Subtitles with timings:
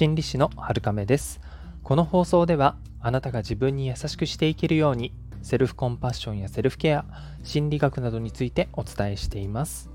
[0.00, 1.42] 心理師の春亀です
[1.82, 7.04] この放送ではあなたが自分に優しくしていけるようにセルフコンパッションやセルフケア
[7.42, 9.90] 心理学などについてお伝えしています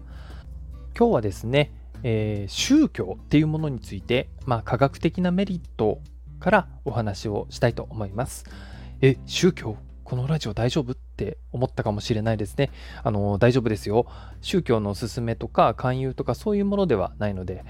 [0.96, 1.72] 今日はですね、
[2.04, 6.02] えー、宗教っていうものについて、まあ、科学的なメリット
[6.40, 8.46] からお話をしたいと思います
[9.02, 12.70] え宗教このラジオ大丈夫って思ったかもしれないですね。
[13.04, 14.06] あの、大丈夫ですよ。
[14.40, 17.66] 宗教のおすすめとか勧誘とかそういうものではないので、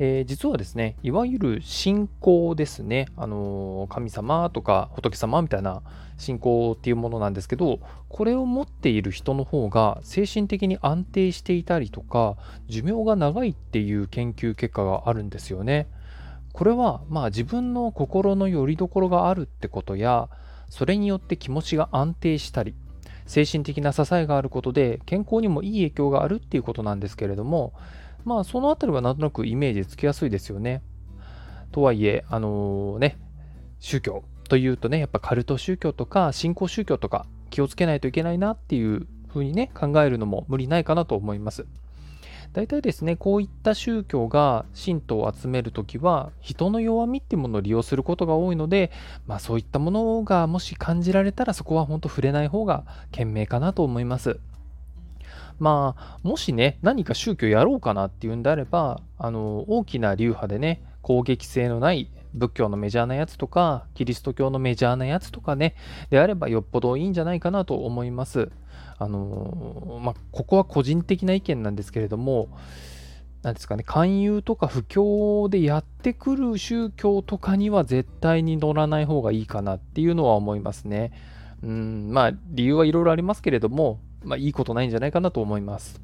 [0.00, 5.82] えー、実はですね、いわゆる信仰ですね、あの神様とか仏様みたいな
[6.18, 12.36] 信仰っていうものなんですけど、これを持っている人の方が精神的に安定していたりとか、
[12.68, 15.88] 寿命が長いっていう研究結果があるんですよね。
[16.52, 20.28] これは、まあ自分の心の拠り所があるってことや、
[20.68, 22.74] それによって気持ちが安定したり、
[23.26, 27.72] 精神的な支えがあることで健康にもいい影響があるっていうことなんですけれども、
[28.28, 30.82] まあ、そのあたりはなんとなくイメージつきやすいですよね。
[31.72, 33.18] とはいえ、あのー、ね、
[33.80, 41.66] 宗教というとね、やっぱカルト宗教とか新興宗教とか気をつけないといけないなっていうふうにね、考えるのも無理ないかなと思います。
[42.52, 48.90] 大体ですね、こういった宗教が信徒を集めるときは、人の弱みっていうものを利用することが多いので、
[49.26, 54.40] まあそういったものがもし感じられたら、そこは本当触れない方が賢明かなと思います。
[55.58, 65.74] まあ、もしね、何か宗教やろうかなっていうんであれば、あの、大きな流派でね、攻撃性のない仏教のメジャーなやつとか、キリスト教のメジャーなやつとかね、
[66.10, 68.50] であればよっぽどいいんじゃないかなと思います。
[68.98, 72.48] あの、まあ、ここは個人的な意見なんですけれども、
[73.42, 81.12] なんですかね、勧誘とか布教でやってくる宗教とかには絶対に乗らない方がいいかなっていうのは思いますね。
[81.62, 86.00] うん、まあ、理由はいろいろありますけれども、まあ、いいことないんじゃないかなと思います。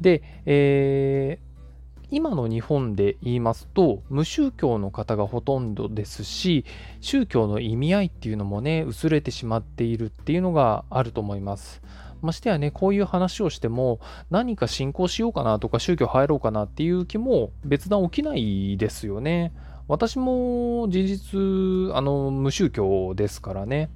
[0.00, 6.64] で、えー、今の日本で言いますと、無宗教の方がほとんどですし、
[7.00, 11.82] 宗教の意味合いっていうのもね、薄れてしまっているっていうのがあると思います。
[12.22, 14.00] ましてやね、こういう話をしても、
[14.30, 19.52] 何か信仰しようかなとか、宗教入ろうかなっていう気も別段起きないですよね。
[19.88, 23.90] 私も事実、あの、無宗教ですからね。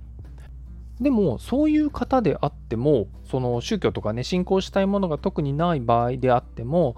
[1.01, 6.97] でもそういう方であってもその宗教とかね信仰したいものが特にない場合であっても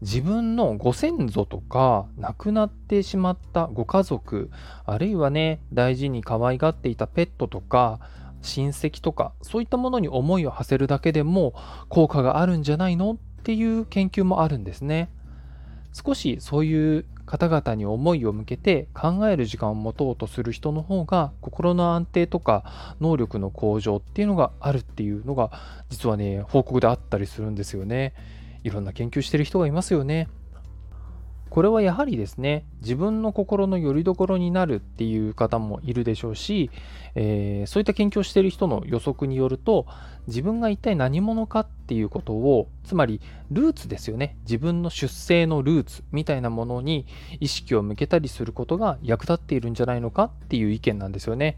[0.00, 4.50] 自分のご先祖とか亡くなってしまったご家族
[4.86, 8.00] あるいはね大事に可愛がっていたペットとか
[8.42, 11.54] 親戚とかそういったものに思いを馳せるだけでも
[11.88, 13.12] 効果があるんじゃないの？
[13.12, 15.10] っていう研究もあるんですね。
[15.92, 25.50] 少しそういう方々に思いを向けて考える時間を持とうとする人の方が心の安定とか能力の向上っていうのがあるっていうのが
[25.88, 28.14] 実はね報告であったりするんですよね。
[28.62, 30.28] いろんな研究してる人がいますよね。
[31.54, 36.68] これはやはりですね自分の心の拠り所になるっていう方もいるでしょうし、
[37.14, 39.86] えー、そういった研究をしている人の予測によると
[40.26, 43.20] 自分が一体何者かっていうことをつまり
[43.52, 47.06] ルーツですよね自分の出生のルーツみたいなものに
[47.38, 51.56] 意識を向けたりすることが役立っているんじゃないのかっていう意見なんですよね。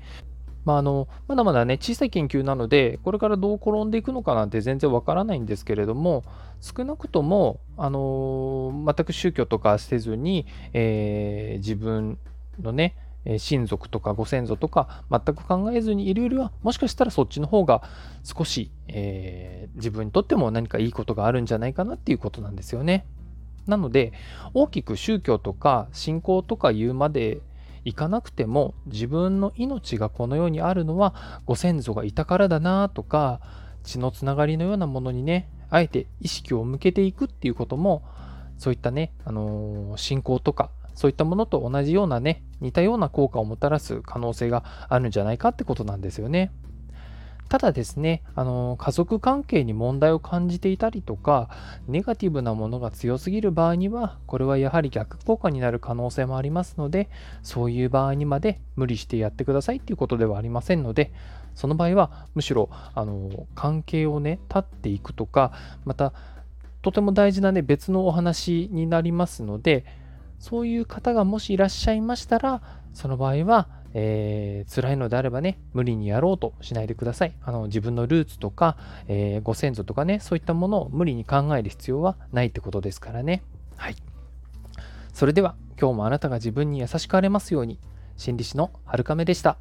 [0.67, 6.25] まあ、あのまだまだね小さい研究なのでこれからどう転んでいくのかなんて全然わからないんですけれども
[6.61, 12.19] 少なくとも、あの全く宗教とかせずに、えー、自分
[12.61, 12.97] のね
[13.39, 17.83] 親族とかご先祖とか全く考えずにいるよりはもしかしたらそっちの方が
[18.25, 23.07] 少し、えー、自分にとっても何かいいことがあるんじゃないかなっていうことなんですよね。
[23.67, 24.13] なので
[24.55, 27.41] 大きく宗教とか信仰とか言うまで
[27.87, 33.41] 行かなくても自分の命がこの世にあるのはご先祖がいたからだなとか
[33.85, 38.03] 血のつながりのようなものにねあえて意識を向けていくっていうことも
[38.59, 46.51] そういったね、あのー、信仰とかそういったものと同じようなね似たような効果をもたらす可能性があるんじゃないかってことなんですよね。
[47.49, 51.49] ただですね、あの家族関係に問題を感じていたりとか、
[51.87, 57.09] ネガティブなものが強すぎる場合には、これはやはり逆効果になる可能性もありますので、
[57.43, 61.13] そういう場合にまで無理してやってくださいっていうことではありませんので、
[61.55, 65.53] その場合はむしろあの関係をね、立っていくとか、
[65.85, 66.13] また
[66.83, 69.85] とても大事なね、別のお話になりますので、
[70.39, 72.61] そういう方がもしいらっしゃいましたら、
[72.93, 77.35] その場合は、えー、辛いのであればね、無理にやろうとしないでください。
[77.43, 78.77] あの自分のルーツとか、
[79.09, 83.43] えー、ご先祖とかね、そういったものを無理に考える必要はないってことですからね。
[83.77, 83.97] はい。
[85.15, 87.79] それでは、今日もあなたが自分に優しくあれますように、
[88.19, 89.57] 心理師のはるかめでした。